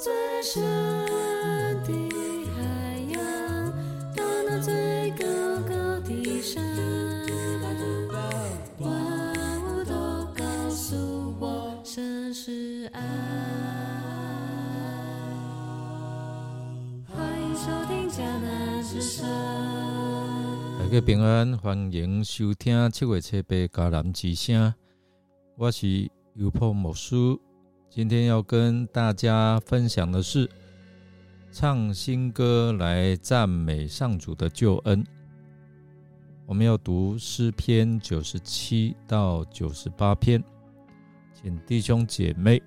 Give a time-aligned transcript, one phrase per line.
[0.00, 0.12] 最
[0.44, 0.62] 深
[1.82, 1.92] 的
[2.54, 2.62] 海
[3.10, 3.18] 洋，
[4.14, 5.24] 到那最高
[5.68, 6.64] 高的山，
[8.78, 8.88] 万
[9.64, 9.92] 物都
[10.36, 13.02] 告诉我，神是爱。
[17.12, 19.26] 欢迎收听迦南之声。
[20.78, 24.72] 大家平安，欢迎收听七月七八迦南之声。
[25.56, 27.16] 我是优破牧师，
[27.90, 30.48] 今天要跟大家分享的是
[31.50, 35.02] 唱新歌来赞美上主的救恩。
[36.44, 40.42] 我们要读诗篇九十七到九十八篇，
[41.32, 42.62] 请弟兄姐妹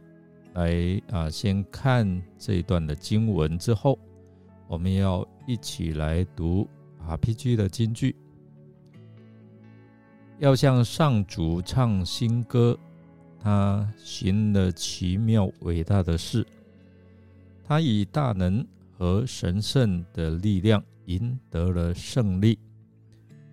[0.53, 3.97] 来啊，先看这一段的经文之后，
[4.67, 6.67] 我们要一起来读。
[7.07, 8.15] RPG 的金句，
[10.37, 12.77] 要向上主唱新歌，
[13.43, 16.45] 他行了奇妙伟大的事，
[17.63, 22.59] 他以大能和神圣的力量赢得了胜利。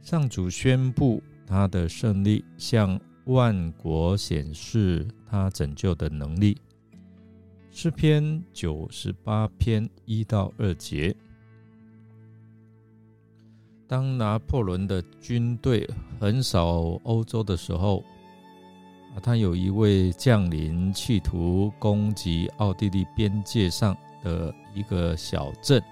[0.03, 6.56] 上主宣布他的胜利，向万国显示他拯救的能力。
[7.70, 11.14] 诗篇九十八篇一到二节。
[13.86, 15.89] 当拿破仑的军队
[16.20, 18.05] 横扫欧洲的时候，
[19.14, 25.83] 啊，他有一位将领企图攻击奥地利边界上的一个小镇。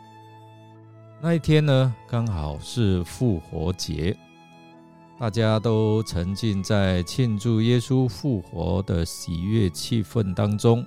[1.20, 4.16] 那一天呢，刚好是复活节，
[5.18, 10.84] 大家都沉浸在庆祝耶稣复活的喜悦气氛当中。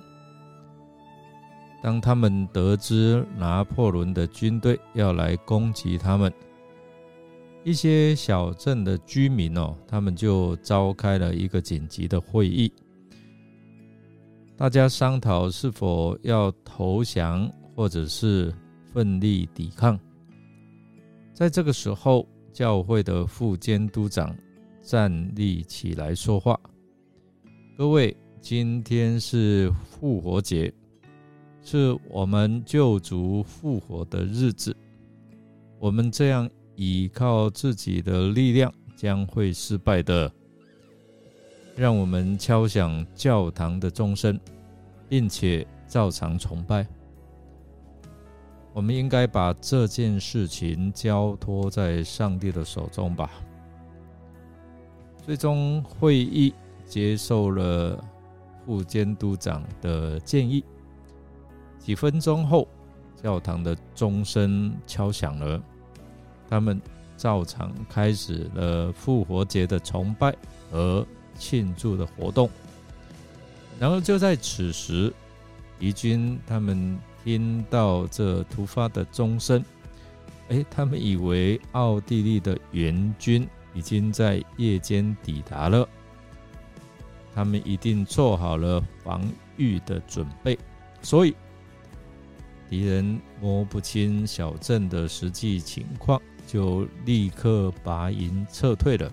[1.82, 6.32] 当他们得知拿破仑的军队要来攻击他们，
[7.62, 12.72] 一些小镇的居民哦，他们就召开了一个紧急的会议，
[14.56, 18.50] 大家商讨是否要投降，或者是
[18.90, 19.98] 奋力抵抗。
[21.34, 24.34] 在这个时候，教会的副监督长
[24.80, 26.58] 站立起来说话
[27.76, 30.72] ：“各位，今天是复活节，
[31.62, 34.74] 是我们救主复活的日子，
[35.78, 36.48] 我们这样。”
[36.82, 40.32] 依靠自己的力量将会失败的。
[41.76, 44.40] 让我们敲响教堂的钟声，
[45.06, 46.86] 并且照常崇拜。
[48.72, 53.30] 我们应该把这件事情交托在上帝的手中吧。
[55.22, 56.54] 最终，会议
[56.86, 58.02] 接受了
[58.64, 60.64] 副监督长的建议。
[61.78, 62.66] 几分钟后，
[63.22, 65.62] 教堂的钟声敲响了。
[66.50, 66.78] 他们
[67.16, 70.34] 照常开始了复活节的崇拜
[70.70, 71.06] 和
[71.38, 72.50] 庆祝的活动。
[73.78, 75.10] 然后就在此时，
[75.78, 79.64] 敌军他们听到这突发的钟声，
[80.48, 85.88] 哎，他们以为奥地利的援军已经在夜间抵达了，
[87.34, 89.22] 他们一定做好了防
[89.56, 90.58] 御的准备，
[91.00, 91.34] 所以
[92.68, 96.20] 敌人摸不清小镇的实际情况。
[96.52, 99.08] 就立刻拔营撤退了，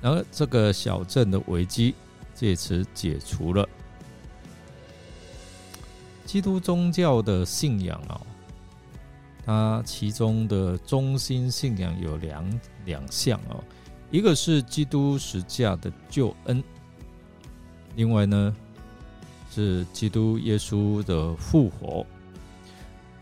[0.00, 1.94] 然而这个小镇的危机
[2.34, 3.68] 借此解除了。
[6.24, 8.22] 基督宗教的信仰啊，
[9.44, 13.62] 它其中的中心信仰有两两项哦，
[14.10, 16.64] 一个是基督十架的救恩，
[17.96, 18.56] 另外呢
[19.50, 22.06] 是基督耶稣的复活。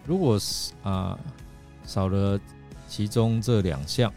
[0.07, 1.19] 如果是啊。
[1.89, 2.39] 少了
[2.87, 4.13] 其中这两项，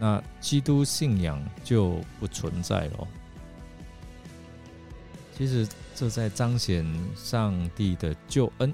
[0.00, 3.08] 那基督信仰就不存在了。
[5.36, 8.72] 其实这在彰显上帝的救恩，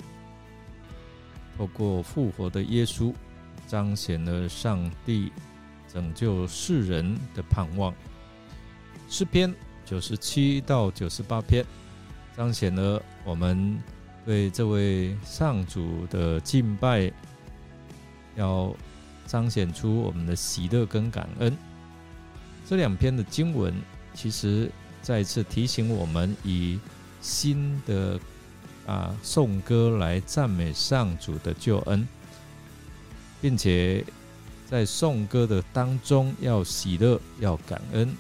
[1.59, 3.13] 透过复活的耶稣，
[3.67, 5.31] 彰显了上帝
[5.87, 7.95] 拯救世人的盼望。
[9.11, 11.63] 诗篇九十七到九十八篇，
[12.35, 13.79] 彰显了我们
[14.25, 17.13] 对这位上主的敬拜。
[18.37, 18.75] 要
[19.27, 21.57] 彰显出我们的喜乐跟感恩，
[22.69, 23.73] 这两篇的经文
[24.13, 24.71] 其实
[25.03, 26.81] 再次提醒我们，以
[27.21, 28.19] 新的
[28.87, 32.09] 啊颂歌来赞美上主的救恩，
[33.41, 34.05] 并且
[34.69, 38.13] 在颂歌的当中要喜乐，要感恩，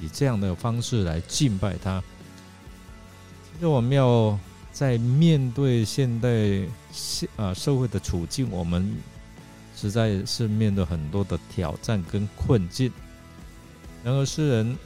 [0.00, 2.02] 以这样的方式来敬拜他。
[3.52, 4.38] 其实我们要
[4.72, 6.28] 在面对现代
[6.90, 8.96] 现啊社会的处境，我们。
[9.82, 12.92] 实在是面对很多的挑战跟困境，
[14.04, 14.78] 然而诗人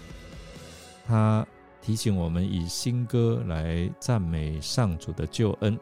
[1.07, 1.47] 他
[1.83, 5.79] 提醒我们以新歌来赞美上主的救恩。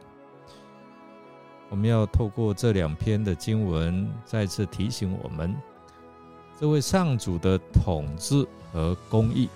[1.71, 5.55] 我们要透过这两篇的经文，再次提醒我们，
[6.59, 9.49] 这位上主的统治和公义。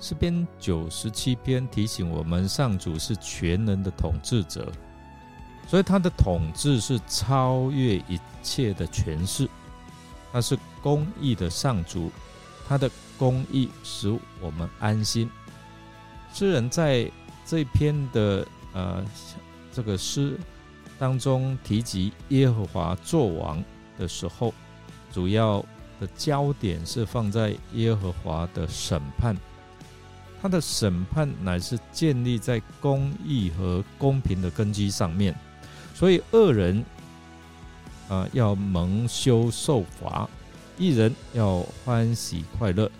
[0.00, 4.72] 诗篇九十七篇提醒我们，上主是全能的统治者，
[5.66, 9.48] 所以他的统治是超越一切的权势。
[10.32, 12.10] 他是公义的上主，
[12.68, 14.10] 他的公义使
[14.40, 15.30] 我们安心。
[16.32, 17.10] 诗人在
[17.44, 19.04] 这篇的呃
[19.72, 20.38] 这个诗
[20.98, 23.62] 当中提及耶和华作王
[23.98, 24.54] 的时候，
[25.12, 25.64] 主要
[26.00, 29.36] 的焦点是放在耶和华的审判。
[30.40, 35.38] 他的审判乃是建立在公义和公平的根基上面，
[35.94, 36.84] 所以恶人
[38.08, 40.28] 啊要蒙羞受罚，
[40.76, 42.90] 一人要欢喜快乐。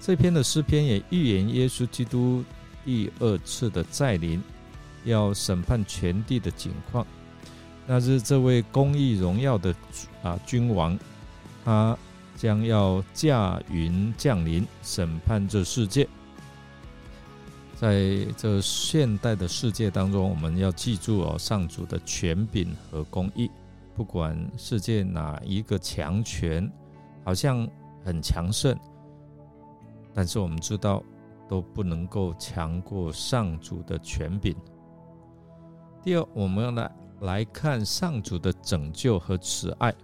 [0.00, 2.44] 这篇的诗篇也预言耶稣基督
[2.84, 4.42] 第二次的再临，
[5.04, 7.06] 要审判全地的景况。
[7.86, 9.74] 那是这位公义荣耀的
[10.22, 10.98] 啊君王，
[11.64, 11.96] 他
[12.36, 16.08] 将要驾云降临，审判这世界。
[17.76, 23.50] 在这现代的世界当中，我们要记住哦，上主的权柄和公义。
[23.94, 26.70] 不管世界哪一个强权，
[27.24, 27.68] 好像
[28.04, 28.76] 很强盛，
[30.12, 31.02] 但是我们知道
[31.48, 34.54] 都不能够强过上主的权柄。
[36.02, 39.94] 第二，我们要来来看上主的拯救和慈爱。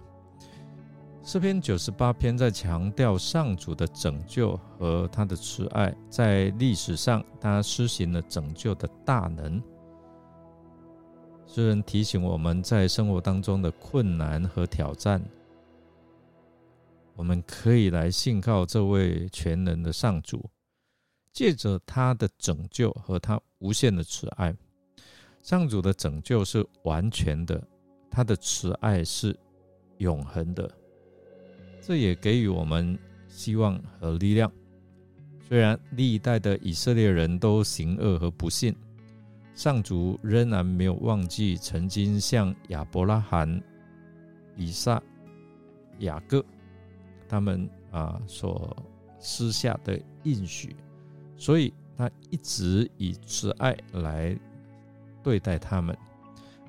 [1.23, 9.61] 诗篇九十八篇在强调上主的拯救和他的慈爱，在历史上他施行了拯救的大能。
[11.45, 15.23] 诗人提醒我们在生活当中的困难和挑战，
[17.15, 20.49] 我们可以来信靠这位全能的上主，
[21.31, 24.55] 借着他的拯救和他无限的慈爱。
[25.43, 27.61] 上主的拯救是完全的，
[28.09, 29.37] 他的慈爱是
[29.99, 30.69] 永恒的。
[31.81, 32.97] 这也给予我们
[33.27, 34.49] 希望和力量。
[35.47, 38.73] 虽然历代的以色列人都行恶和不信，
[39.55, 43.61] 上主仍然没有忘记曾经向亚伯拉罕、
[44.55, 45.01] 以撒、
[45.99, 46.45] 雅各
[47.27, 48.77] 他们啊所
[49.19, 50.75] 施下的应许，
[51.35, 54.37] 所以他一直以慈爱来
[55.21, 55.97] 对待他们，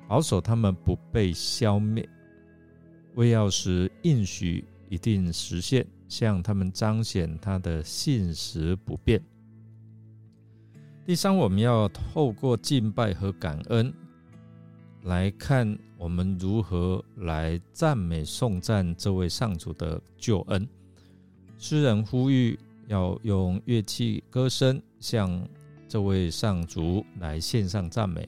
[0.07, 2.07] 保守他们不被消灭，
[3.15, 4.65] 为要使应许。
[4.89, 9.21] 一定实现，向他们彰显他的信实不变。
[11.05, 13.93] 第三，我们要透过敬拜和感恩
[15.03, 20.67] 来看我们如何来赞美颂赞这位上主的救恩。
[21.57, 22.57] 诗人呼吁
[22.87, 25.45] 要用乐器歌声向
[25.87, 28.27] 这位上主来献上赞美。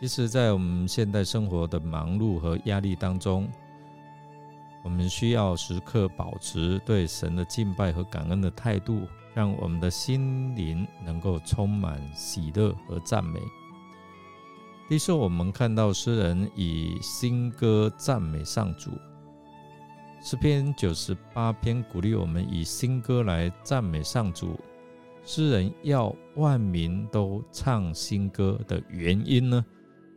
[0.00, 3.48] 其实，在我们现代生活的忙碌和压力当中，
[4.84, 13.40] 我们需要时刻保持对神的敬拜和感恩的态度，让我们的心灵能够充满喜乐和赞美。
[14.86, 18.90] 第四，我们看到诗人以新歌赞美上主。
[20.22, 24.60] 诗篇九十八篇鼓励我们以新歌来赞美上主。
[25.24, 29.64] 诗人要万民都唱新歌的原因呢，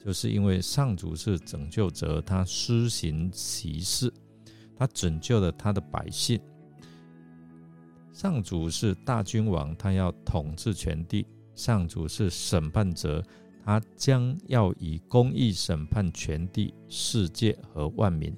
[0.04, 4.12] 就是因为上主是拯救者，他施行奇事。
[4.78, 6.40] 他拯救了他的百姓。
[8.14, 11.26] 上主是大君王，他要统治全地。
[11.54, 13.24] 上主是审判者，
[13.66, 18.36] 他将要以公义审判全地、世界和万民。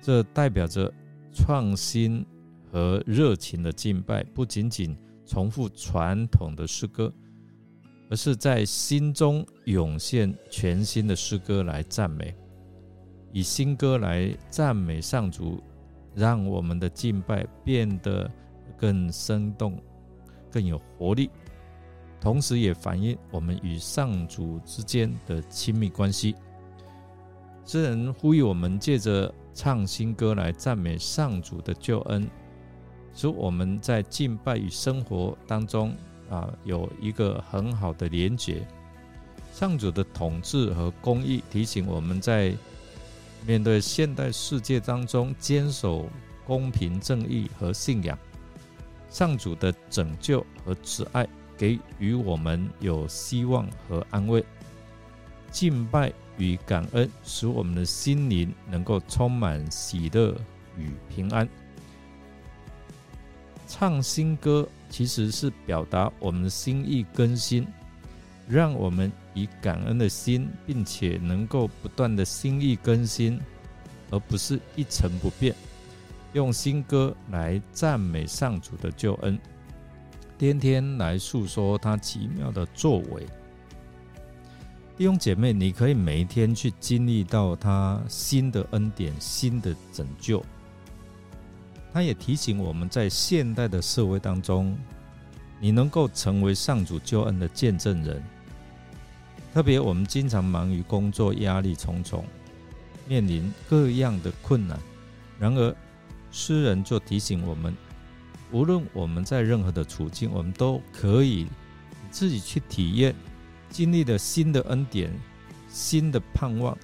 [0.00, 0.92] 这代表着
[1.32, 2.24] 创新
[2.70, 7.12] 和热情的敬拜，不仅仅重复传统的诗歌，
[8.10, 12.34] 而是在心中涌现全新的诗歌来赞美。
[13.34, 15.58] 以新歌来赞美上主，
[16.14, 18.30] 让我们的敬拜变得
[18.76, 19.80] 更生动、
[20.50, 21.30] 更有活力，
[22.20, 26.34] 同时也反映我们与上主之间的亲密关系。
[27.64, 32.28] 诗人呼吁我们借着唱新歌来赞美上主的救恩，
[33.14, 35.94] 使我们在敬拜与生活当中
[36.28, 38.66] 啊有一个很好的连结。
[39.54, 42.54] 上主的统治和公义提醒我们在。
[43.46, 46.08] 面对现代世界当中坚守
[46.46, 48.18] 公平正义和信仰，
[49.10, 54.44] 上主的拯救和慈爱给予我们有希望和安慰。
[55.50, 60.34] 敬拜与感恩使我们的心灵能够充满喜乐
[60.78, 61.48] 与平安。
[63.68, 67.66] 唱新歌其实是表达我们的心意更新，
[68.48, 73.40] 让我们以感恩的心，并且能够不断的心意更新，
[74.10, 75.54] 而不是一成不变，
[76.32, 79.38] 用新歌来赞美上主的救恩，
[80.38, 83.26] 天天来诉说他奇妙的作为。
[84.98, 90.44] 弟兄姐妹，你可以每一天去经历到他新的恩典、新的拯救。
[91.92, 94.76] 他也提醒我们在现代的社会当中，
[95.62, 98.20] 你能够成为上主救恩的见证人。
[99.54, 102.24] 特别我们经常忙于工作，压力重重，
[103.06, 104.76] 面临各样的困难。
[105.38, 105.72] 然而，
[106.32, 107.72] 诗人就提醒我们，
[108.50, 111.46] 无论我们在任何的处境，我们都可以
[112.10, 113.14] 自己去体验。
[113.70, 115.10] 经历了新的恩典、
[115.68, 116.76] 新的盼望、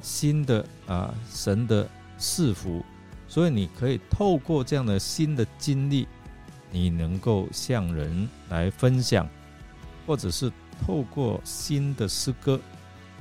[0.00, 1.86] 新的啊神的
[2.16, 2.82] 赐福，
[3.28, 6.08] 所以你可以透过这样的新的经历，
[6.72, 9.28] 你能够向人来分享，
[10.06, 10.50] 或者是
[10.84, 12.58] 透过新的诗歌，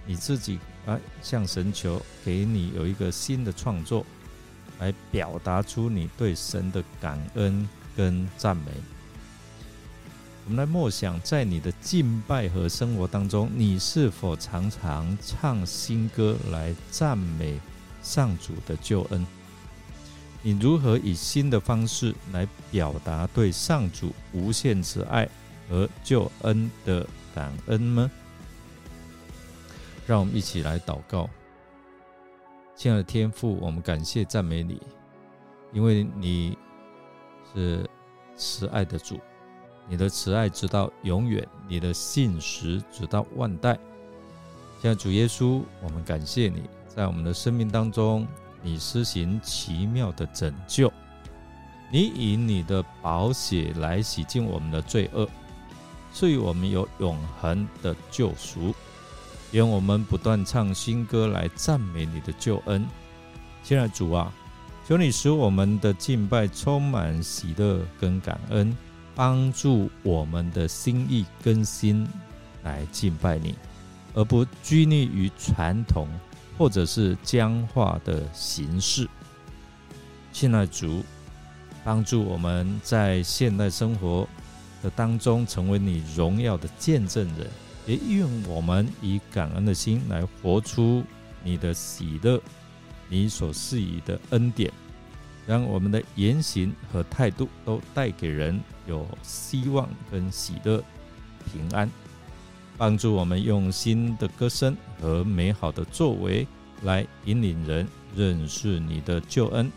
[0.08, 4.04] 你自己啊向神求，给你有一个新的创作，
[4.80, 8.72] 来表达出你对神的感恩跟赞美。
[10.46, 17.60] 我们来默想，在你的敬拜和生活当中，你是否常常唱新歌来赞美
[18.02, 19.24] 上主的救恩？
[20.42, 25.28] 你如何以新的方式来表达对上主无限慈爱
[25.70, 28.10] 和救恩的感恩呢？
[30.08, 31.30] 让我们一起来祷告，
[32.76, 34.82] 亲爱的天父，我们感谢赞美你，
[35.72, 36.58] 因为你
[37.54, 37.88] 是
[38.36, 39.20] 慈爱的主。
[39.88, 43.78] 你的慈爱直到永远，你的信实直到万代。
[44.82, 48.28] 像主耶稣，我们感谢你在我们的生命当中，
[48.62, 50.92] 你施行奇妙的拯救，
[51.92, 55.28] 你以你的宝血来洗净我们的罪恶，
[56.14, 58.74] 赐予我们有永恒的救赎。
[59.52, 62.88] 愿我们不断唱新歌来赞美你的救恩。
[63.64, 64.32] 亲爱的主啊，
[64.88, 68.76] 求你使我们的敬拜充满喜乐跟感恩。
[69.14, 72.08] 帮助我们的心意更新
[72.64, 73.54] 来敬拜你，
[74.14, 76.08] 而不拘泥于传统
[76.58, 79.08] 或者是僵化的形式。
[80.32, 81.04] 亲爱主，
[81.84, 84.28] 帮助我们在现代生活
[84.82, 87.48] 的当中成为你荣耀的见证人，
[87.86, 91.04] 也愿我们以感恩的心来活出
[91.44, 92.42] 你的喜乐，
[93.10, 94.72] 你所赐予的恩典。
[95.48, 100.82] 让我们的言行和态度都带给人有希望跟喜乐、
[101.52, 101.90] 平安，
[102.82, 106.48] 帮助我们用新的歌声和美好的作为
[106.82, 109.72] 来引领人认识你的救恩，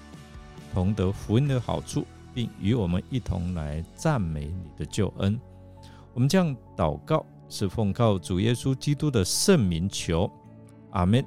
[0.73, 5.39] 同得福音的好处，并与我们一同来赞美你的救恩。
[6.15, 10.31] 我们将祷告是奉靠主耶稣基督的圣名求，
[10.93, 11.23] 阿门。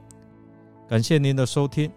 [0.90, 1.92] 感谢您的收听。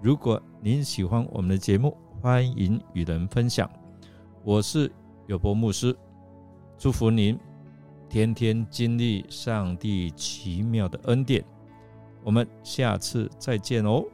[0.00, 3.68] 如果您喜欢我们的节目，欢迎与人分享。
[4.44, 4.88] 我是
[5.26, 5.96] 有博牧师，
[6.78, 7.36] 祝福您
[8.08, 11.44] 天天经历上帝奇妙的恩典。
[12.24, 14.04] 我们下次再见哦。